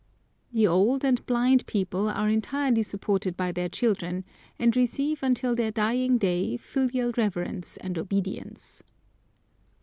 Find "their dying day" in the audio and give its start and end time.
5.53-6.57